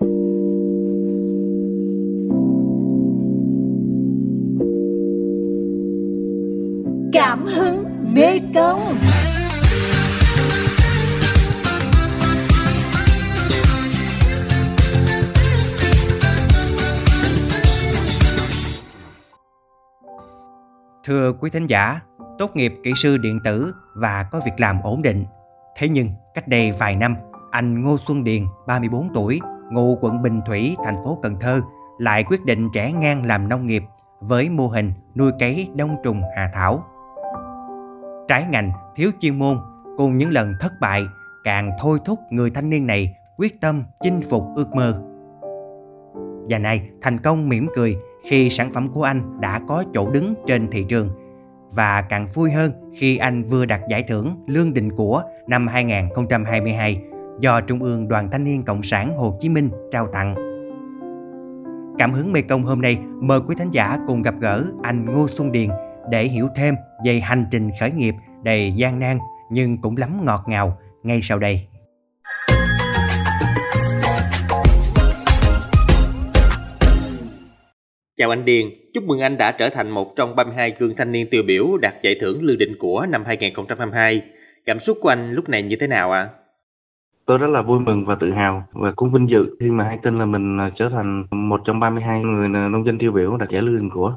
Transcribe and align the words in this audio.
Cảm 0.00 0.06
hứng 7.46 7.84
mê 8.14 8.38
công 8.54 8.80
Thưa 21.04 21.32
quý 21.40 21.50
thính 21.50 21.66
giả, 21.66 22.00
tốt 22.38 22.56
nghiệp 22.56 22.72
kỹ 22.82 22.92
sư 22.96 23.18
điện 23.18 23.40
tử 23.44 23.72
và 23.94 24.24
có 24.30 24.40
việc 24.44 24.52
làm 24.58 24.82
ổn 24.82 25.02
định. 25.02 25.24
Thế 25.76 25.88
nhưng, 25.88 26.10
cách 26.34 26.48
đây 26.48 26.72
vài 26.72 26.96
năm, 26.96 27.16
anh 27.50 27.82
Ngô 27.82 27.96
Xuân 28.06 28.24
Điền, 28.24 28.42
34 28.66 29.08
tuổi, 29.14 29.40
ngụ 29.72 29.98
quận 30.00 30.22
Bình 30.22 30.40
Thủy, 30.46 30.76
thành 30.84 30.96
phố 31.04 31.18
Cần 31.22 31.36
Thơ, 31.40 31.60
lại 31.98 32.24
quyết 32.24 32.44
định 32.44 32.68
trẻ 32.74 32.92
ngang 32.92 33.26
làm 33.26 33.48
nông 33.48 33.66
nghiệp 33.66 33.82
với 34.20 34.50
mô 34.50 34.66
hình 34.66 34.92
nuôi 35.14 35.32
cấy 35.38 35.68
đông 35.74 35.96
trùng 36.04 36.22
hạ 36.36 36.50
thảo. 36.54 36.84
Trái 38.28 38.46
ngành, 38.50 38.72
thiếu 38.96 39.10
chuyên 39.20 39.38
môn 39.38 39.58
cùng 39.96 40.16
những 40.16 40.30
lần 40.30 40.54
thất 40.60 40.72
bại 40.80 41.06
càng 41.44 41.70
thôi 41.80 41.98
thúc 42.04 42.18
người 42.30 42.50
thanh 42.50 42.70
niên 42.70 42.86
này 42.86 43.16
quyết 43.36 43.60
tâm 43.60 43.84
chinh 44.00 44.20
phục 44.30 44.44
ước 44.56 44.74
mơ. 44.74 45.02
Và 46.48 46.58
nay 46.58 46.90
thành 47.02 47.18
công 47.18 47.48
mỉm 47.48 47.68
cười 47.76 47.96
khi 48.24 48.50
sản 48.50 48.72
phẩm 48.72 48.88
của 48.88 49.02
anh 49.02 49.40
đã 49.40 49.60
có 49.68 49.84
chỗ 49.94 50.10
đứng 50.10 50.34
trên 50.46 50.70
thị 50.70 50.84
trường 50.88 51.08
và 51.70 52.00
càng 52.00 52.26
vui 52.34 52.50
hơn 52.50 52.72
khi 52.94 53.16
anh 53.16 53.42
vừa 53.42 53.64
đạt 53.64 53.80
giải 53.88 54.02
thưởng 54.02 54.44
Lương 54.46 54.74
Đình 54.74 54.96
Của 54.96 55.22
năm 55.46 55.66
2022 55.66 57.02
do 57.40 57.60
Trung 57.60 57.82
ương 57.82 58.08
Đoàn 58.08 58.30
Thanh 58.30 58.44
niên 58.44 58.64
Cộng 58.64 58.82
sản 58.82 59.18
Hồ 59.18 59.36
Chí 59.40 59.48
Minh 59.48 59.70
trao 59.90 60.06
tặng. 60.12 60.34
Cảm 61.98 62.12
hứng 62.12 62.32
Mê 62.32 62.42
Công 62.42 62.62
hôm 62.62 62.80
nay 62.80 62.98
mời 63.20 63.40
quý 63.46 63.54
thánh 63.58 63.70
giả 63.70 63.98
cùng 64.06 64.22
gặp 64.22 64.34
gỡ 64.40 64.64
anh 64.82 65.04
Ngô 65.04 65.28
Xuân 65.28 65.52
Điền 65.52 65.68
để 66.10 66.24
hiểu 66.24 66.48
thêm 66.56 66.74
về 67.04 67.20
hành 67.20 67.44
trình 67.50 67.70
khởi 67.80 67.90
nghiệp 67.90 68.14
đầy 68.42 68.72
gian 68.76 68.98
nan 68.98 69.18
nhưng 69.50 69.80
cũng 69.80 69.96
lắm 69.96 70.24
ngọt 70.24 70.44
ngào 70.46 70.78
ngay 71.02 71.20
sau 71.22 71.38
đây. 71.38 71.60
Chào 78.16 78.30
anh 78.30 78.44
Điền, 78.44 78.66
chúc 78.94 79.04
mừng 79.04 79.20
anh 79.20 79.36
đã 79.38 79.52
trở 79.52 79.68
thành 79.68 79.90
một 79.90 80.16
trong 80.16 80.36
32 80.36 80.74
gương 80.78 80.96
thanh 80.96 81.12
niên 81.12 81.30
tiêu 81.30 81.42
biểu 81.46 81.76
đạt 81.82 81.94
giải 82.02 82.16
thưởng 82.20 82.42
lưu 82.42 82.56
Định 82.56 82.76
của 82.78 83.06
năm 83.08 83.24
2022. 83.26 84.22
Cảm 84.64 84.78
xúc 84.78 84.98
của 85.00 85.08
anh 85.08 85.32
lúc 85.32 85.48
này 85.48 85.62
như 85.62 85.76
thế 85.80 85.86
nào 85.86 86.12
ạ? 86.12 86.20
À? 86.20 86.37
Tôi 87.28 87.38
rất 87.38 87.46
là 87.50 87.62
vui 87.62 87.80
mừng 87.80 88.04
và 88.04 88.16
tự 88.20 88.30
hào 88.30 88.64
và 88.72 88.92
cũng 88.96 89.12
vinh 89.12 89.28
dự 89.30 89.56
khi 89.60 89.66
mà 89.66 89.84
hay 89.84 89.98
tin 90.02 90.18
là 90.18 90.24
mình 90.24 90.60
à, 90.60 90.70
trở 90.78 90.88
thành 90.92 91.24
một 91.30 91.60
trong 91.64 91.80
32 91.80 92.20
người 92.20 92.48
à, 92.54 92.68
nông 92.68 92.86
dân 92.86 92.98
tiêu 92.98 93.12
biểu 93.12 93.36
đạt 93.36 93.48
giải 93.50 93.62
Lương 93.62 93.90
của. 93.90 94.14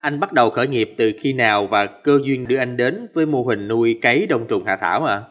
Anh 0.00 0.20
bắt 0.20 0.32
đầu 0.32 0.50
khởi 0.50 0.68
nghiệp 0.68 0.94
từ 0.98 1.12
khi 1.20 1.32
nào 1.32 1.66
và 1.66 1.86
cơ 1.86 2.18
duyên 2.24 2.48
đưa 2.48 2.56
anh 2.56 2.76
đến 2.76 3.06
với 3.14 3.26
mô 3.26 3.42
hình 3.42 3.68
nuôi 3.68 3.98
cấy 4.02 4.26
đông 4.26 4.46
trùng 4.48 4.64
hạ 4.66 4.76
thảo 4.80 5.04
ạ? 5.04 5.14
À? 5.14 5.22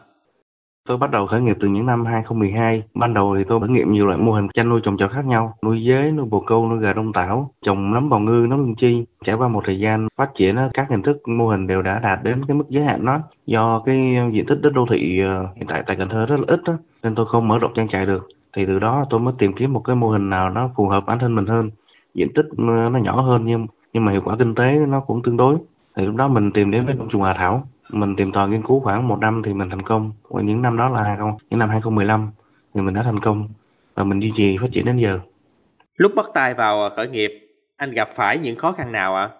Tôi 0.88 0.98
bắt 0.98 1.10
đầu 1.10 1.26
khởi 1.26 1.40
nghiệp 1.40 1.56
từ 1.60 1.68
những 1.68 1.86
năm 1.86 2.04
2012. 2.04 2.82
Ban 2.94 3.14
đầu 3.14 3.34
thì 3.38 3.44
tôi 3.48 3.60
thử 3.60 3.66
nghiệm 3.66 3.92
nhiều 3.92 4.06
loại 4.06 4.18
mô 4.18 4.32
hình 4.32 4.48
chăn 4.54 4.68
nuôi 4.68 4.80
trồng 4.84 4.96
trọt 4.96 5.10
khác 5.10 5.24
nhau, 5.24 5.54
nuôi 5.62 5.84
dế, 5.88 6.10
nuôi 6.10 6.26
bồ 6.30 6.40
câu, 6.40 6.68
nuôi 6.68 6.78
gà 6.78 6.92
đông 6.92 7.12
tảo, 7.12 7.50
trồng 7.66 7.94
nấm 7.94 8.08
bào 8.08 8.20
ngư, 8.20 8.46
nấm 8.50 8.58
lương 8.58 8.74
chi. 8.74 9.04
Trải 9.24 9.36
qua 9.36 9.48
một 9.48 9.62
thời 9.66 9.78
gian 9.78 10.08
phát 10.16 10.30
triển 10.38 10.56
các 10.74 10.86
hình 10.90 11.02
thức 11.02 11.28
mô 11.28 11.48
hình 11.48 11.66
đều 11.66 11.82
đã 11.82 11.98
đạt 11.98 12.18
đến 12.22 12.44
cái 12.48 12.56
mức 12.56 12.64
giới 12.68 12.84
hạn 12.84 13.04
đó. 13.04 13.20
Do 13.46 13.82
cái 13.86 14.16
diện 14.32 14.44
tích 14.46 14.58
đất 14.62 14.72
đô 14.74 14.86
thị 14.90 15.20
ờ, 15.20 15.46
hiện 15.56 15.66
tại 15.68 15.82
tại 15.86 15.96
Cần 15.96 16.08
Thơ 16.08 16.26
rất 16.26 16.36
là 16.40 16.44
ít 16.46 16.60
đó, 16.64 16.78
nên 17.02 17.14
tôi 17.14 17.26
không 17.26 17.48
mở 17.48 17.58
rộng 17.58 17.72
trang 17.74 17.88
trại 17.88 18.06
được. 18.06 18.28
Thì 18.56 18.66
từ 18.66 18.78
đó 18.78 19.04
tôi 19.10 19.20
mới 19.20 19.34
tìm 19.38 19.52
kiếm 19.52 19.72
một 19.72 19.80
cái 19.80 19.96
mô 19.96 20.08
hình 20.08 20.30
nào 20.30 20.50
nó 20.50 20.70
phù 20.76 20.88
hợp 20.88 21.06
bản 21.06 21.18
thân 21.18 21.34
mình 21.34 21.46
hơn. 21.46 21.70
Diện 22.14 22.28
tích 22.34 22.46
ờ, 22.58 22.88
nó 22.92 22.98
nhỏ 22.98 23.20
hơn 23.20 23.42
nhưng 23.46 23.66
nhưng 23.92 24.04
mà 24.04 24.12
hiệu 24.12 24.22
quả 24.24 24.36
kinh 24.38 24.54
tế 24.54 24.72
nó 24.88 25.00
cũng 25.00 25.22
tương 25.22 25.36
đối. 25.36 25.56
Thì 25.96 26.06
lúc 26.06 26.16
đó 26.16 26.28
mình 26.28 26.50
tìm 26.52 26.70
đến 26.70 26.86
với 26.86 26.94
đông 26.94 27.08
trùng 27.08 27.22
Hà 27.22 27.34
Thảo 27.34 27.66
mình 27.92 28.16
tìm 28.16 28.32
tòi 28.32 28.48
nghiên 28.48 28.62
cứu 28.62 28.80
khoảng 28.80 29.08
một 29.08 29.18
năm 29.20 29.42
thì 29.44 29.54
mình 29.54 29.70
thành 29.70 29.82
công. 29.82 30.12
Những 30.30 30.62
năm 30.62 30.76
đó 30.76 30.88
là 30.88 31.16
những 31.50 31.58
năm 31.58 31.68
2015 31.68 32.30
thì 32.74 32.80
mình 32.80 32.94
đã 32.94 33.02
thành 33.02 33.20
công. 33.20 33.48
Và 33.94 34.04
mình 34.04 34.20
duy 34.20 34.32
trì 34.36 34.56
phát 34.60 34.68
triển 34.72 34.84
đến 34.84 34.96
giờ. 34.96 35.18
Lúc 35.96 36.12
bắt 36.16 36.26
tay 36.34 36.54
vào 36.54 36.90
khởi 36.96 37.08
nghiệp 37.08 37.30
anh 37.76 37.90
gặp 37.90 38.08
phải 38.14 38.38
những 38.38 38.56
khó 38.56 38.72
khăn 38.72 38.92
nào 38.92 39.16
ạ? 39.16 39.28
À? 39.32 39.36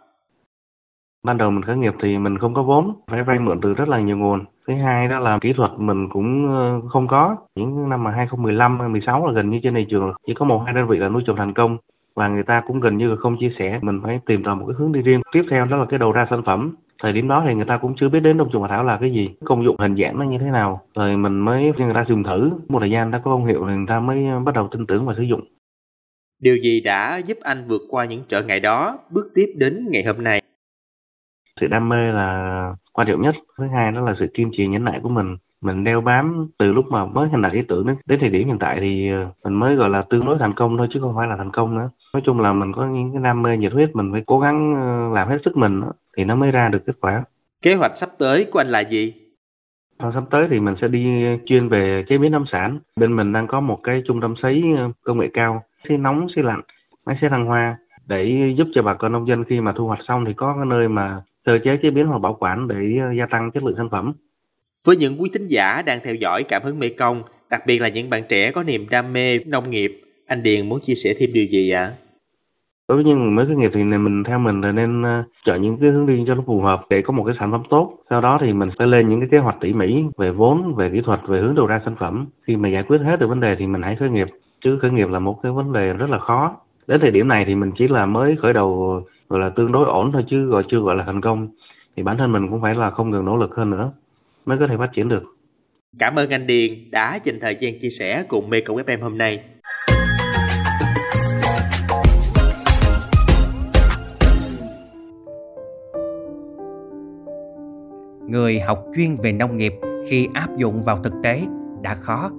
ban 1.22 1.38
đầu 1.38 1.50
mình 1.50 1.62
khởi 1.62 1.76
nghiệp 1.76 1.94
thì 2.02 2.18
mình 2.18 2.38
không 2.38 2.54
có 2.54 2.62
vốn 2.62 2.94
phải 3.06 3.22
vay 3.22 3.38
mượn 3.38 3.60
từ 3.60 3.74
rất 3.74 3.88
là 3.88 4.00
nhiều 4.00 4.16
nguồn. 4.16 4.44
Thứ 4.66 4.74
hai 4.74 5.08
đó 5.08 5.18
là 5.18 5.38
kỹ 5.40 5.52
thuật 5.52 5.70
mình 5.78 6.08
cũng 6.08 6.48
ờ, 6.48 6.88
không 6.88 7.08
có. 7.08 7.36
Những 7.54 7.88
năm 7.88 8.04
mà 8.04 8.10
2015 8.10 8.92
16 8.92 9.26
là 9.26 9.32
gần 9.32 9.50
như 9.50 9.60
trên 9.62 9.74
thị 9.74 9.86
trường 9.90 10.12
chỉ 10.26 10.34
có 10.34 10.44
một 10.44 10.62
hai 10.64 10.74
đơn 10.74 10.88
vị 10.88 10.98
là 10.98 11.08
nuôi 11.08 11.22
trồng 11.26 11.36
thành 11.36 11.54
công. 11.54 11.78
Và 12.16 12.28
người 12.28 12.42
ta 12.42 12.62
cũng 12.66 12.80
gần 12.80 12.96
như 12.96 13.10
là 13.10 13.16
không 13.16 13.36
chia 13.40 13.52
sẻ. 13.58 13.78
Mình 13.82 14.00
phải 14.02 14.20
tìm 14.26 14.42
tòi 14.44 14.56
một 14.56 14.66
cái 14.68 14.74
hướng 14.78 14.92
đi 14.92 15.02
riêng. 15.02 15.20
Tiếp 15.32 15.42
theo 15.50 15.64
đó 15.64 15.76
là 15.76 15.84
cái 15.88 15.98
đầu 15.98 16.12
ra 16.12 16.26
sản 16.30 16.42
phẩm 16.46 16.74
thời 17.02 17.12
điểm 17.12 17.28
đó 17.28 17.42
thì 17.46 17.54
người 17.54 17.64
ta 17.68 17.78
cũng 17.82 17.94
chưa 18.00 18.08
biết 18.08 18.20
đến 18.20 18.38
đông 18.38 18.48
trùng 18.52 18.62
hạ 18.62 18.68
thảo 18.68 18.84
là 18.84 18.98
cái 19.00 19.12
gì. 19.12 19.28
Công 19.44 19.64
dụng 19.64 19.76
hình 19.78 19.96
dạng 20.02 20.18
nó 20.18 20.24
như 20.24 20.38
thế 20.38 20.46
nào. 20.46 20.80
Rồi 20.94 21.16
mình 21.16 21.40
mới 21.40 21.72
người 21.78 21.94
ta 21.94 22.04
dùng 22.08 22.22
thử. 22.22 22.50
Một 22.68 22.80
thời 22.80 22.90
gian 22.90 23.10
đã 23.10 23.18
có 23.24 23.30
công 23.30 23.46
hiệu 23.46 23.66
thì 23.68 23.74
người 23.74 23.86
ta 23.88 24.00
mới 24.00 24.24
bắt 24.44 24.54
đầu 24.54 24.68
tin 24.72 24.86
tưởng 24.86 25.06
và 25.06 25.14
sử 25.16 25.22
dụng. 25.22 25.40
Điều 26.42 26.56
gì 26.56 26.80
đã 26.80 27.20
giúp 27.24 27.38
anh 27.42 27.58
vượt 27.68 27.82
qua 27.90 28.04
những 28.04 28.22
trở 28.28 28.42
ngại 28.42 28.60
đó? 28.60 28.98
Bước 29.10 29.30
tiếp 29.34 29.46
đến 29.56 29.86
ngày 29.90 30.04
hôm 30.04 30.24
nay. 30.24 30.40
Sự 31.60 31.66
đam 31.66 31.88
mê 31.88 31.96
là 31.96 32.74
quan 32.92 33.08
trọng 33.08 33.22
nhất. 33.22 33.34
Thứ 33.58 33.64
hai 33.74 33.92
đó 33.92 34.00
là 34.00 34.14
sự 34.18 34.26
kiên 34.34 34.50
trì 34.56 34.66
nhẫn 34.66 34.84
nại 34.84 35.00
của 35.02 35.08
mình. 35.08 35.36
Mình 35.60 35.84
đeo 35.84 36.00
bám 36.00 36.48
từ 36.58 36.72
lúc 36.72 36.84
mà 36.90 37.06
mới 37.06 37.28
thành 37.32 37.42
đạt 37.42 37.52
ý 37.52 37.60
tưởng 37.68 37.86
đến, 37.86 37.96
đến 38.06 38.18
thời 38.20 38.28
điểm 38.28 38.46
hiện 38.46 38.58
tại 38.60 38.78
thì 38.80 39.10
ờ, 39.10 39.28
mình 39.44 39.54
mới 39.54 39.76
gọi 39.76 39.90
là 39.90 40.02
tương 40.10 40.26
đối 40.26 40.38
thành 40.38 40.54
công 40.56 40.76
thôi 40.76 40.88
chứ 40.90 41.00
không 41.00 41.14
phải 41.16 41.28
là 41.28 41.36
thành 41.36 41.50
công 41.52 41.78
nữa. 41.78 41.90
Nói 42.14 42.22
chung 42.26 42.40
là 42.40 42.52
mình 42.52 42.72
có 42.72 42.86
những 42.86 43.12
cái 43.12 43.22
đam 43.22 43.42
mê 43.42 43.56
nhiệt 43.56 43.72
huyết 43.72 43.96
mình 43.96 44.12
phải 44.12 44.22
cố 44.26 44.40
gắng 44.40 44.74
ờ, 44.74 45.14
làm 45.14 45.28
hết 45.28 45.38
sức 45.44 45.56
mình 45.56 45.80
thì 46.16 46.24
nó 46.24 46.34
mới 46.34 46.50
ra 46.50 46.68
được 46.68 46.82
kết 46.86 46.96
quả. 47.00 47.24
Kế 47.62 47.74
hoạch 47.74 47.96
sắp 47.96 48.10
tới 48.18 48.46
của 48.52 48.58
anh 48.58 48.68
là 48.68 48.80
gì? 48.80 49.14
Và 49.98 50.10
sắp 50.14 50.24
tới 50.30 50.46
thì 50.50 50.60
mình 50.60 50.74
sẽ 50.80 50.88
đi 50.88 51.04
chuyên 51.46 51.68
về 51.68 52.04
chế 52.08 52.18
biến 52.18 52.32
nông 52.32 52.44
sản. 52.52 52.78
Bên 52.96 53.16
mình 53.16 53.32
đang 53.32 53.46
có 53.46 53.60
một 53.60 53.80
cái 53.82 54.02
trung 54.06 54.20
tâm 54.20 54.34
sấy 54.42 54.62
ờ, 54.76 54.90
công 55.02 55.18
nghệ 55.18 55.26
cao. 55.32 55.64
Sấy 55.88 55.98
nóng 55.98 56.26
sấy 56.34 56.44
lạnh 56.44 56.60
máy 57.06 57.16
sấy 57.20 57.30
thăng 57.30 57.46
hoa 57.46 57.76
để 58.06 58.54
giúp 58.58 58.68
cho 58.74 58.82
bà 58.82 58.94
con 58.94 59.12
nông 59.12 59.28
dân 59.28 59.44
khi 59.48 59.60
mà 59.60 59.72
thu 59.76 59.86
hoạch 59.86 60.00
xong 60.08 60.24
thì 60.26 60.32
có 60.36 60.54
cái 60.56 60.66
nơi 60.66 60.88
mà 60.88 61.22
sơ 61.46 61.52
chế 61.64 61.70
chế 61.82 61.90
biến 61.90 62.06
hoặc 62.06 62.18
bảo 62.18 62.36
quản 62.40 62.68
để 62.68 62.76
gia 63.18 63.26
tăng 63.26 63.50
chất 63.54 63.62
lượng 63.64 63.74
sản 63.76 63.88
phẩm. 63.90 64.12
Với 64.86 64.96
những 64.96 65.20
quý 65.20 65.30
thính 65.34 65.46
giả 65.48 65.82
đang 65.82 65.98
theo 66.04 66.14
dõi 66.14 66.42
cảm 66.42 66.62
hứng 66.62 66.78
Mê 66.78 66.88
Công, 66.88 67.22
đặc 67.50 67.62
biệt 67.66 67.78
là 67.78 67.88
những 67.88 68.10
bạn 68.10 68.22
trẻ 68.28 68.50
có 68.50 68.62
niềm 68.62 68.86
đam 68.90 69.12
mê 69.12 69.38
nông 69.46 69.70
nghiệp, 69.70 70.02
anh 70.26 70.42
Điền 70.42 70.68
muốn 70.68 70.80
chia 70.80 70.94
sẻ 70.94 71.14
thêm 71.18 71.30
điều 71.32 71.44
gì 71.44 71.70
ạ? 71.70 71.92
Đối 72.90 72.96
với 72.96 73.04
những 73.04 73.34
mới 73.34 73.46
khởi 73.46 73.56
nghiệp 73.56 73.70
thì 73.74 73.84
mình 73.84 74.24
theo 74.24 74.38
mình 74.38 74.60
là 74.60 74.72
nên 74.72 75.02
ờ, 75.02 75.22
chọn 75.46 75.62
những 75.62 75.76
cái 75.80 75.90
hướng 75.90 76.06
đi 76.06 76.24
cho 76.26 76.34
nó 76.34 76.42
phù 76.46 76.60
hợp 76.60 76.80
để 76.90 77.02
có 77.02 77.12
một 77.12 77.24
cái 77.26 77.34
sản 77.38 77.50
phẩm 77.50 77.62
tốt. 77.70 77.98
Sau 78.10 78.20
đó 78.20 78.38
thì 78.42 78.52
mình 78.52 78.68
sẽ 78.78 78.86
lên 78.86 79.08
những 79.08 79.20
cái 79.20 79.28
kế 79.32 79.38
hoạch 79.38 79.56
tỉ 79.60 79.72
mỉ 79.72 80.04
về 80.18 80.30
vốn, 80.30 80.74
về 80.74 80.90
kỹ 80.92 81.00
thuật, 81.04 81.20
về 81.28 81.40
hướng 81.40 81.54
đầu 81.54 81.66
ra 81.66 81.80
sản 81.84 81.96
phẩm. 82.00 82.26
Khi 82.46 82.56
mà 82.56 82.68
giải 82.68 82.82
quyết 82.82 82.98
hết 82.98 83.20
được 83.20 83.26
vấn 83.26 83.40
đề 83.40 83.56
thì 83.58 83.66
mình 83.66 83.82
hãy 83.82 83.96
khởi 83.96 84.10
nghiệp. 84.10 84.28
Chứ 84.64 84.78
khởi 84.82 84.90
nghiệp 84.90 85.08
là 85.08 85.18
một 85.18 85.42
cái 85.42 85.52
vấn 85.52 85.72
đề 85.72 85.92
rất 85.92 86.10
là 86.10 86.18
khó. 86.18 86.56
Đến 86.86 87.00
thời 87.00 87.10
điểm 87.10 87.28
này 87.28 87.44
thì 87.46 87.54
mình 87.54 87.72
chỉ 87.78 87.88
là 87.88 88.06
mới 88.06 88.36
khởi 88.42 88.52
đầu 88.52 89.00
gọi 89.28 89.40
là 89.40 89.48
tương 89.48 89.72
đối 89.72 89.84
ổn 89.86 90.12
thôi 90.12 90.24
chứ 90.30 90.46
gọi 90.46 90.62
chưa 90.70 90.80
gọi 90.80 90.96
là 90.96 91.04
thành 91.06 91.20
công. 91.20 91.48
Thì 91.96 92.02
bản 92.02 92.18
thân 92.18 92.32
mình 92.32 92.48
cũng 92.50 92.62
phải 92.62 92.74
là 92.74 92.90
không 92.90 93.10
ngừng 93.10 93.24
nỗ 93.24 93.36
lực 93.36 93.54
hơn 93.56 93.70
nữa 93.70 93.92
mới 94.46 94.58
có 94.58 94.66
thể 94.66 94.76
phát 94.78 94.90
triển 94.92 95.08
được. 95.08 95.22
Cảm 95.98 96.14
ơn 96.14 96.30
anh 96.30 96.46
Điền 96.46 96.72
đã 96.92 97.18
dành 97.22 97.36
thời 97.40 97.56
gian 97.60 97.78
chia 97.80 97.90
sẻ 97.90 98.24
cùng 98.28 98.50
Mê 98.50 98.60
Cộng 98.60 98.76
FM 98.76 99.02
hôm 99.02 99.18
nay. 99.18 99.38
Người 108.30 108.60
học 108.60 108.84
chuyên 108.96 109.16
về 109.22 109.32
nông 109.32 109.56
nghiệp 109.56 109.74
khi 110.06 110.28
áp 110.34 110.56
dụng 110.56 110.82
vào 110.82 111.02
thực 111.02 111.12
tế 111.22 111.42
đã 111.82 111.94
khó 111.94 112.30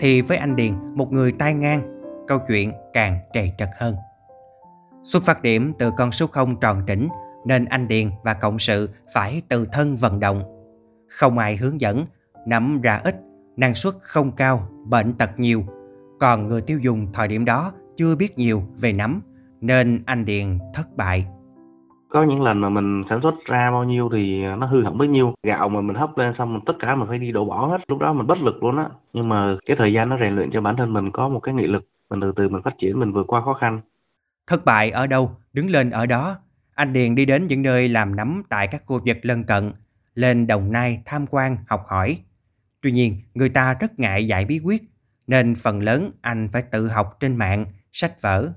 thì 0.00 0.20
với 0.20 0.38
anh 0.38 0.56
Điền, 0.56 0.72
một 0.94 1.12
người 1.12 1.32
tai 1.32 1.54
ngang, 1.54 2.02
câu 2.26 2.38
chuyện 2.48 2.72
càng 2.92 3.18
trầy 3.32 3.52
trật 3.58 3.68
hơn. 3.78 3.94
Xuất 5.04 5.22
phát 5.22 5.42
điểm 5.42 5.72
từ 5.78 5.90
con 5.96 6.12
số 6.12 6.26
không 6.26 6.60
tròn 6.60 6.82
trĩnh 6.86 7.08
nên 7.46 7.64
anh 7.64 7.88
Điền 7.88 8.10
và 8.24 8.34
cộng 8.34 8.58
sự 8.58 8.88
phải 9.14 9.42
tự 9.48 9.66
thân 9.72 9.96
vận 9.96 10.20
động 10.20 10.58
không 11.08 11.38
ai 11.38 11.56
hướng 11.56 11.80
dẫn, 11.80 12.06
nắm 12.46 12.80
ra 12.80 13.00
ít, 13.04 13.16
năng 13.56 13.74
suất 13.74 13.94
không 14.00 14.32
cao, 14.32 14.68
bệnh 14.84 15.14
tật 15.14 15.38
nhiều. 15.38 15.64
Còn 16.20 16.48
người 16.48 16.62
tiêu 16.62 16.78
dùng 16.78 17.12
thời 17.12 17.28
điểm 17.28 17.44
đó 17.44 17.72
chưa 17.96 18.16
biết 18.16 18.38
nhiều 18.38 18.62
về 18.80 18.92
nấm, 18.92 19.22
nên 19.60 20.02
anh 20.06 20.24
Điền 20.24 20.58
thất 20.74 20.96
bại. 20.96 21.26
Có 22.10 22.22
những 22.22 22.42
lần 22.42 22.60
mà 22.60 22.68
mình 22.68 23.04
sản 23.10 23.20
xuất 23.22 23.34
ra 23.44 23.70
bao 23.70 23.84
nhiêu 23.84 24.08
thì 24.12 24.42
nó 24.58 24.66
hư 24.66 24.84
hỏng 24.84 24.98
bấy 24.98 25.08
nhiêu. 25.08 25.34
Gạo 25.42 25.68
mà 25.68 25.80
mình 25.80 25.96
hấp 25.96 26.18
lên 26.18 26.34
xong 26.38 26.52
mình 26.52 26.62
tất 26.66 26.72
cả 26.78 26.94
mình 26.94 27.08
phải 27.08 27.18
đi 27.18 27.32
đổ 27.32 27.44
bỏ 27.44 27.66
hết. 27.66 27.78
Lúc 27.88 27.98
đó 27.98 28.12
mình 28.12 28.26
bất 28.26 28.38
lực 28.38 28.62
luôn 28.62 28.76
á. 28.78 28.88
Nhưng 29.12 29.28
mà 29.28 29.56
cái 29.66 29.76
thời 29.78 29.92
gian 29.92 30.08
nó 30.08 30.18
rèn 30.20 30.36
luyện 30.36 30.50
cho 30.52 30.60
bản 30.60 30.76
thân 30.76 30.92
mình 30.92 31.10
có 31.12 31.28
một 31.28 31.40
cái 31.40 31.54
nghị 31.54 31.66
lực. 31.66 31.88
Mình 32.10 32.20
từ 32.20 32.32
từ 32.36 32.48
mình 32.48 32.62
phát 32.64 32.74
triển, 32.78 33.00
mình 33.00 33.12
vượt 33.12 33.26
qua 33.26 33.40
khó 33.44 33.54
khăn. 33.54 33.80
Thất 34.46 34.64
bại 34.64 34.90
ở 34.90 35.06
đâu, 35.06 35.30
đứng 35.52 35.70
lên 35.70 35.90
ở 35.90 36.06
đó. 36.06 36.36
Anh 36.74 36.92
Điền 36.92 37.14
đi 37.14 37.26
đến 37.26 37.46
những 37.46 37.62
nơi 37.62 37.88
làm 37.88 38.16
nấm 38.16 38.42
tại 38.48 38.68
các 38.72 38.82
khu 38.86 39.00
vực 39.06 39.16
lân 39.22 39.44
cận 39.44 39.72
lên 40.14 40.46
Đồng 40.46 40.72
Nai 40.72 41.02
tham 41.06 41.26
quan 41.30 41.56
học 41.68 41.80
hỏi. 41.88 42.18
Tuy 42.82 42.92
nhiên, 42.92 43.16
người 43.34 43.48
ta 43.48 43.74
rất 43.80 43.98
ngại 43.98 44.26
dạy 44.26 44.44
bí 44.44 44.60
quyết, 44.64 44.82
nên 45.26 45.54
phần 45.54 45.82
lớn 45.82 46.10
anh 46.20 46.48
phải 46.52 46.62
tự 46.72 46.88
học 46.88 47.16
trên 47.20 47.36
mạng, 47.36 47.66
sách 47.92 48.22
vở. 48.22 48.48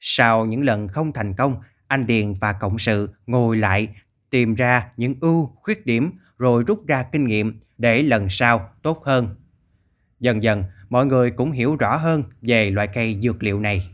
Sau 0.00 0.46
những 0.46 0.64
lần 0.64 0.88
không 0.88 1.12
thành 1.12 1.34
công, 1.38 1.56
anh 1.88 2.06
Điền 2.06 2.32
và 2.40 2.52
cộng 2.52 2.78
sự 2.78 3.14
ngồi 3.26 3.56
lại 3.56 3.88
tìm 4.30 4.54
ra 4.54 4.88
những 4.96 5.14
ưu, 5.20 5.46
khuyết 5.62 5.86
điểm 5.86 6.12
rồi 6.38 6.62
rút 6.66 6.86
ra 6.86 7.02
kinh 7.02 7.24
nghiệm 7.24 7.60
để 7.78 8.02
lần 8.02 8.28
sau 8.28 8.70
tốt 8.82 9.02
hơn. 9.04 9.36
Dần 10.20 10.42
dần, 10.42 10.64
mọi 10.88 11.06
người 11.06 11.30
cũng 11.30 11.52
hiểu 11.52 11.76
rõ 11.76 11.96
hơn 11.96 12.22
về 12.42 12.70
loại 12.70 12.86
cây 12.86 13.18
dược 13.22 13.42
liệu 13.42 13.60
này. 13.60 13.90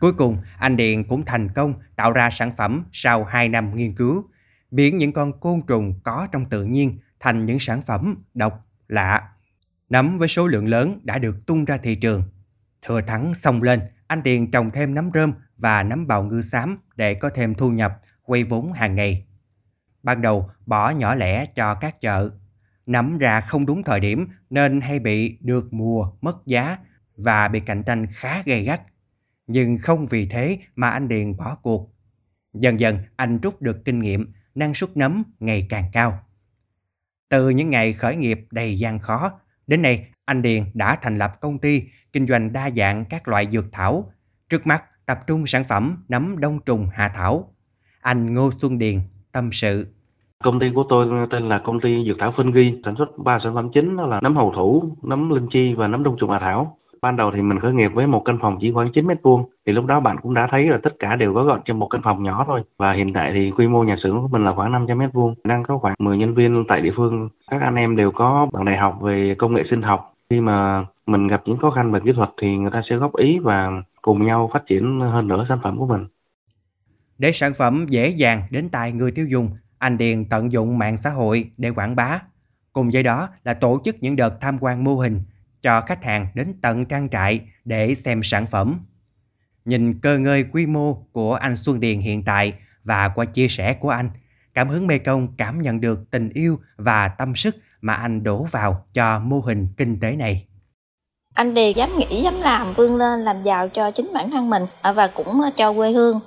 Cuối 0.00 0.12
cùng, 0.12 0.38
anh 0.58 0.76
Điền 0.76 1.04
cũng 1.04 1.24
thành 1.24 1.48
công 1.48 1.74
tạo 1.96 2.12
ra 2.12 2.30
sản 2.30 2.52
phẩm 2.56 2.84
sau 2.92 3.24
2 3.24 3.48
năm 3.48 3.76
nghiên 3.76 3.94
cứu, 3.94 4.24
biến 4.70 4.98
những 4.98 5.12
con 5.12 5.40
côn 5.40 5.62
trùng 5.66 6.00
có 6.04 6.28
trong 6.32 6.44
tự 6.44 6.64
nhiên 6.64 6.98
thành 7.20 7.46
những 7.46 7.58
sản 7.58 7.82
phẩm 7.82 8.16
độc, 8.34 8.66
lạ. 8.88 9.28
Nấm 9.88 10.18
với 10.18 10.28
số 10.28 10.46
lượng 10.46 10.68
lớn 10.68 11.00
đã 11.02 11.18
được 11.18 11.46
tung 11.46 11.64
ra 11.64 11.76
thị 11.76 11.94
trường. 11.94 12.22
Thừa 12.82 13.00
thắng 13.00 13.34
xông 13.34 13.62
lên, 13.62 13.80
anh 14.06 14.22
Điền 14.22 14.50
trồng 14.50 14.70
thêm 14.70 14.94
nấm 14.94 15.10
rơm 15.14 15.32
và 15.56 15.82
nấm 15.82 16.06
bào 16.06 16.24
ngư 16.24 16.42
xám 16.42 16.78
để 16.96 17.14
có 17.14 17.30
thêm 17.34 17.54
thu 17.54 17.70
nhập, 17.70 18.00
quay 18.22 18.44
vốn 18.44 18.72
hàng 18.72 18.94
ngày. 18.94 19.26
Ban 20.02 20.22
đầu 20.22 20.50
bỏ 20.66 20.90
nhỏ 20.90 21.14
lẻ 21.14 21.46
cho 21.46 21.74
các 21.74 22.00
chợ. 22.00 22.30
Nấm 22.86 23.18
ra 23.18 23.40
không 23.40 23.66
đúng 23.66 23.82
thời 23.82 24.00
điểm 24.00 24.28
nên 24.50 24.80
hay 24.80 24.98
bị 24.98 25.38
được 25.40 25.72
mùa, 25.72 26.12
mất 26.20 26.46
giá 26.46 26.78
và 27.16 27.48
bị 27.48 27.60
cạnh 27.60 27.82
tranh 27.82 28.06
khá 28.06 28.42
gay 28.42 28.64
gắt. 28.64 28.80
Nhưng 29.46 29.78
không 29.78 30.06
vì 30.06 30.28
thế 30.28 30.58
mà 30.74 30.90
anh 30.90 31.08
Điền 31.08 31.36
bỏ 31.36 31.56
cuộc. 31.62 31.94
Dần 32.52 32.80
dần 32.80 32.98
anh 33.16 33.38
rút 33.38 33.62
được 33.62 33.84
kinh 33.84 33.98
nghiệm, 33.98 34.32
năng 34.54 34.74
suất 34.74 34.96
nấm 34.96 35.22
ngày 35.40 35.66
càng 35.70 35.90
cao. 35.92 36.20
Từ 37.28 37.48
những 37.48 37.70
ngày 37.70 37.92
khởi 37.92 38.16
nghiệp 38.16 38.46
đầy 38.50 38.78
gian 38.78 38.98
khó, 38.98 39.40
đến 39.66 39.82
nay 39.82 40.08
anh 40.24 40.42
Điền 40.42 40.62
đã 40.74 40.98
thành 41.02 41.18
lập 41.18 41.40
công 41.40 41.58
ty 41.58 41.82
kinh 42.12 42.26
doanh 42.26 42.52
đa 42.52 42.70
dạng 42.76 43.04
các 43.04 43.28
loại 43.28 43.46
dược 43.50 43.64
thảo. 43.72 44.12
Trước 44.48 44.66
mắt 44.66 44.84
tập 45.06 45.18
trung 45.26 45.46
sản 45.46 45.62
phẩm 45.68 45.96
nấm 46.08 46.38
đông 46.38 46.58
trùng 46.66 46.86
hạ 46.92 47.08
thảo. 47.14 47.44
Anh 48.02 48.34
Ngô 48.34 48.50
Xuân 48.50 48.78
Điền 48.78 48.94
tâm 49.32 49.48
sự. 49.52 49.86
Công 50.44 50.60
ty 50.60 50.66
của 50.74 50.84
tôi 50.88 51.26
tên 51.30 51.48
là 51.48 51.60
công 51.64 51.80
ty 51.80 52.04
Dược 52.06 52.16
thảo 52.20 52.34
Phân 52.36 52.52
Ghi, 52.52 52.80
sản 52.84 52.94
xuất 52.98 53.18
ba 53.24 53.38
sản 53.44 53.54
phẩm 53.54 53.70
chính 53.74 53.96
đó 53.96 54.06
là 54.06 54.20
nấm 54.22 54.36
hầu 54.36 54.52
thủ, 54.56 54.96
nấm 55.02 55.30
linh 55.30 55.48
chi 55.52 55.74
và 55.74 55.88
nấm 55.88 56.02
đông 56.02 56.16
trùng 56.20 56.30
hạ 56.30 56.38
thảo. 56.40 56.76
Ban 57.02 57.16
đầu 57.16 57.30
thì 57.34 57.42
mình 57.42 57.60
khởi 57.60 57.72
nghiệp 57.72 57.90
với 57.94 58.06
một 58.06 58.22
căn 58.24 58.38
phòng 58.42 58.58
chỉ 58.60 58.72
khoảng 58.72 58.92
9 58.92 59.06
mét 59.06 59.22
vuông 59.22 59.50
thì 59.66 59.72
lúc 59.72 59.86
đó 59.86 60.00
bạn 60.00 60.16
cũng 60.22 60.34
đã 60.34 60.48
thấy 60.50 60.64
là 60.64 60.78
tất 60.82 60.90
cả 60.98 61.16
đều 61.16 61.34
có 61.34 61.44
gọn 61.44 61.60
trong 61.64 61.78
một 61.78 61.86
căn 61.86 62.00
phòng 62.04 62.22
nhỏ 62.22 62.44
thôi. 62.46 62.62
Và 62.78 62.92
hiện 62.92 63.12
tại 63.12 63.32
thì 63.34 63.50
quy 63.50 63.68
mô 63.68 63.82
nhà 63.82 63.96
xưởng 64.02 64.20
của 64.22 64.28
mình 64.28 64.44
là 64.44 64.54
khoảng 64.54 64.72
500 64.72 64.98
mét 64.98 65.12
vuông, 65.12 65.34
đang 65.44 65.62
có 65.62 65.78
khoảng 65.78 65.94
10 65.98 66.18
nhân 66.18 66.34
viên 66.34 66.64
tại 66.68 66.80
địa 66.80 66.92
phương. 66.96 67.28
Các 67.50 67.60
anh 67.60 67.74
em 67.74 67.96
đều 67.96 68.10
có 68.12 68.46
bằng 68.52 68.64
đại 68.64 68.76
học 68.76 68.98
về 69.00 69.34
công 69.38 69.54
nghệ 69.54 69.62
sinh 69.70 69.82
học. 69.82 70.12
Khi 70.30 70.40
mà 70.40 70.84
mình 71.06 71.28
gặp 71.28 71.42
những 71.44 71.58
khó 71.58 71.70
khăn 71.70 71.92
về 71.92 72.00
kỹ 72.04 72.12
thuật 72.12 72.30
thì 72.42 72.56
người 72.56 72.70
ta 72.70 72.82
sẽ 72.90 72.96
góp 72.96 73.16
ý 73.16 73.38
và 73.38 73.70
cùng 74.06 74.26
nhau 74.26 74.50
phát 74.52 74.62
triển 74.68 75.00
hơn 75.00 75.28
nữa 75.28 75.46
sản 75.48 75.58
phẩm 75.64 75.78
của 75.78 75.86
mình. 75.86 76.06
Để 77.18 77.32
sản 77.32 77.54
phẩm 77.54 77.86
dễ 77.88 78.08
dàng 78.08 78.42
đến 78.50 78.68
tay 78.68 78.92
người 78.92 79.10
tiêu 79.10 79.26
dùng, 79.26 79.50
anh 79.78 79.98
Điền 79.98 80.24
tận 80.24 80.52
dụng 80.52 80.78
mạng 80.78 80.96
xã 80.96 81.10
hội 81.10 81.50
để 81.56 81.70
quảng 81.70 81.96
bá. 81.96 82.18
Cùng 82.72 82.90
với 82.90 83.02
đó 83.02 83.28
là 83.44 83.54
tổ 83.54 83.80
chức 83.84 83.96
những 84.00 84.16
đợt 84.16 84.40
tham 84.40 84.58
quan 84.60 84.84
mô 84.84 84.94
hình 84.94 85.20
cho 85.62 85.80
khách 85.80 86.04
hàng 86.04 86.26
đến 86.34 86.54
tận 86.62 86.84
trang 86.84 87.08
trại 87.08 87.40
để 87.64 87.94
xem 87.94 88.22
sản 88.22 88.46
phẩm. 88.46 88.80
Nhìn 89.64 90.00
cơ 90.00 90.18
ngơi 90.18 90.44
quy 90.44 90.66
mô 90.66 90.94
của 90.94 91.34
anh 91.34 91.56
Xuân 91.56 91.80
Điền 91.80 91.98
hiện 91.98 92.24
tại 92.24 92.52
và 92.84 93.08
qua 93.08 93.24
chia 93.24 93.48
sẻ 93.48 93.74
của 93.74 93.90
anh, 93.90 94.10
cảm 94.54 94.68
hứng 94.68 94.86
Mê 94.86 94.98
Công 94.98 95.36
cảm 95.36 95.62
nhận 95.62 95.80
được 95.80 96.10
tình 96.10 96.28
yêu 96.28 96.60
và 96.76 97.08
tâm 97.08 97.34
sức 97.34 97.56
mà 97.80 97.94
anh 97.94 98.22
đổ 98.22 98.44
vào 98.44 98.84
cho 98.92 99.18
mô 99.18 99.40
hình 99.40 99.68
kinh 99.76 100.00
tế 100.00 100.16
này. 100.16 100.46
Anh 101.36 101.54
Điền 101.54 101.72
dám 101.76 101.90
nghĩ, 101.98 102.22
dám 102.22 102.40
làm, 102.40 102.74
vươn 102.74 102.96
lên 102.96 103.24
làm 103.24 103.42
giàu 103.42 103.68
cho 103.68 103.90
chính 103.90 104.10
bản 104.14 104.30
thân 104.30 104.50
mình 104.50 104.62
và 104.82 105.06
cũng 105.14 105.40
cho 105.56 105.72
quê 105.72 105.92
hương. 105.92 106.20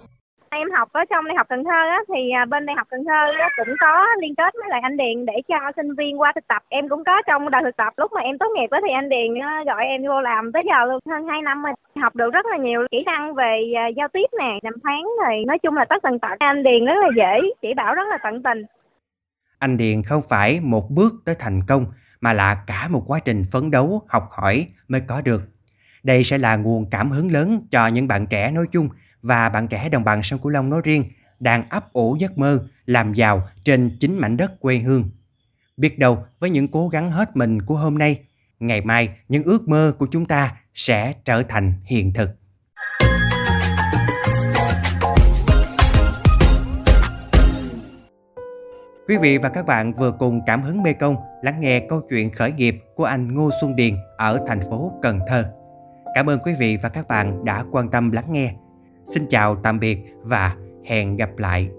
Em 0.50 0.71
học 0.71 0.89
ở 0.91 1.01
trong 1.09 1.25
Đại 1.25 1.35
học 1.38 1.47
Cần 1.50 1.63
Thơ 1.63 1.81
á, 1.89 2.00
thì 2.07 2.31
à, 2.31 2.45
bên 2.45 2.65
Đại 2.65 2.75
học 2.75 2.88
Cần 2.89 3.06
Thơ 3.06 3.21
á, 3.39 3.50
cũng 3.57 3.75
có 3.79 4.06
liên 4.21 4.35
kết 4.35 4.53
với 4.53 4.69
lại 4.69 4.79
anh 4.83 4.97
Điền 4.97 5.25
để 5.25 5.33
cho 5.47 5.56
sinh 5.75 5.95
viên 5.95 6.21
qua 6.21 6.31
thực 6.35 6.47
tập. 6.47 6.61
Em 6.69 6.89
cũng 6.89 7.03
có 7.03 7.21
trong 7.27 7.50
đợt 7.51 7.59
thực 7.63 7.77
tập 7.77 7.94
lúc 7.97 8.11
mà 8.13 8.21
em 8.21 8.38
tốt 8.38 8.47
nghiệp 8.56 8.67
á, 8.71 8.79
thì 8.88 8.94
anh 8.94 9.09
Điền 9.09 9.33
gọi 9.65 9.85
em 9.85 10.01
vô 10.07 10.21
làm 10.21 10.51
tới 10.51 10.63
giờ 10.65 10.85
luôn 10.85 11.00
hơn 11.09 11.27
2 11.27 11.41
năm 11.41 11.63
rồi. 11.63 11.73
Học 12.01 12.15
được 12.15 12.33
rất 12.33 12.45
là 12.45 12.57
nhiều 12.57 12.81
kỹ 12.91 13.03
năng 13.06 13.35
về 13.35 13.73
à, 13.75 13.88
giao 13.88 14.07
tiếp 14.07 14.29
nè, 14.39 14.59
đàm 14.63 14.73
phán 14.83 15.03
rồi 15.23 15.44
nói 15.47 15.59
chung 15.59 15.75
là 15.75 15.85
tất 15.85 16.03
tần 16.03 16.19
tật. 16.19 16.39
Anh 16.39 16.63
Điền 16.63 16.85
rất 16.85 17.00
là 17.01 17.09
dễ, 17.15 17.50
chỉ 17.61 17.73
bảo 17.73 17.95
rất 17.95 18.07
là 18.09 18.17
tận 18.23 18.44
tình. 18.44 18.65
Anh 19.59 19.77
Điền 19.77 20.03
không 20.06 20.21
phải 20.29 20.59
một 20.63 20.83
bước 20.89 21.11
tới 21.25 21.35
thành 21.39 21.59
công 21.67 21.85
mà 22.21 22.33
là 22.33 22.56
cả 22.56 22.88
một 22.88 23.04
quá 23.07 23.19
trình 23.19 23.44
phấn 23.51 23.71
đấu, 23.71 24.01
học 24.07 24.30
hỏi 24.31 24.68
mới 24.88 25.01
có 25.01 25.21
được. 25.21 25.50
Đây 26.04 26.24
sẽ 26.24 26.38
là 26.38 26.56
nguồn 26.56 26.89
cảm 26.89 27.12
hứng 27.12 27.31
lớn 27.31 27.68
cho 27.71 27.88
những 27.88 28.07
bạn 28.07 28.27
trẻ 28.27 28.51
nói 28.51 28.66
chung 28.71 28.89
và 29.21 29.50
bạn 29.50 29.68
trẻ 29.68 29.89
đồng 29.89 30.04
bằng 30.04 30.24
sông 30.24 30.39
Cửu 30.39 30.50
Long 30.50 30.69
nói 30.69 30.81
riêng 30.83 31.04
đang 31.39 31.69
ấp 31.69 31.94
ủ 31.94 32.16
giấc 32.19 32.38
mơ 32.38 32.68
làm 32.86 33.13
giàu 33.13 33.48
trên 33.63 33.98
chính 34.00 34.19
mảnh 34.19 34.38
đất 34.38 34.60
quê 34.60 34.77
hương. 34.77 35.10
Biết 35.77 36.00
đâu 36.00 36.25
với 36.39 36.50
những 36.50 36.68
cố 36.68 36.88
gắng 36.88 37.12
hết 37.12 37.36
mình 37.36 37.62
của 37.62 37.75
hôm 37.75 37.98
nay, 37.98 38.19
ngày 38.60 38.81
mai 38.81 39.10
những 39.30 39.44
ước 39.44 39.68
mơ 39.68 39.94
của 40.00 40.07
chúng 40.12 40.25
ta 40.25 40.57
sẽ 40.74 41.13
trở 41.25 41.44
thành 41.44 41.74
hiện 41.86 42.13
thực. 42.13 42.38
Quý 49.09 49.17
vị 49.17 49.38
và 49.38 49.50
các 49.50 49.65
bạn 49.65 49.94
vừa 49.94 50.11
cùng 50.11 50.41
cảm 50.45 50.63
hứng 50.63 50.83
Mê 50.83 50.94
Công 50.94 51.15
lắng 51.41 51.59
nghe 51.59 51.79
câu 51.79 52.01
chuyện 52.09 52.31
khởi 52.31 52.51
nghiệp 52.51 52.75
của 52.95 53.03
anh 53.03 53.33
Ngô 53.33 53.50
Xuân 53.61 53.75
Điền 53.75 53.94
ở 54.17 54.39
thành 54.47 54.61
phố 54.61 54.91
Cần 55.01 55.19
Thơ. 55.27 55.44
Cảm 56.15 56.29
ơn 56.29 56.39
quý 56.39 56.53
vị 56.59 56.77
và 56.83 56.89
các 56.89 57.07
bạn 57.07 57.45
đã 57.45 57.63
quan 57.71 57.89
tâm 57.89 58.11
lắng 58.11 58.31
nghe. 58.31 58.53
Xin 59.03 59.27
chào, 59.29 59.56
tạm 59.56 59.79
biệt 59.79 60.00
và 60.21 60.56
hẹn 60.85 61.17
gặp 61.17 61.29
lại 61.38 61.69